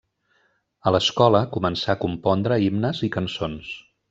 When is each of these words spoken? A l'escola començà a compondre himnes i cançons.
A 0.87 0.93
l'escola 0.95 1.41
començà 1.57 1.93
a 1.97 1.99
compondre 2.07 2.61
himnes 2.65 3.05
i 3.11 3.15
cançons. 3.19 3.73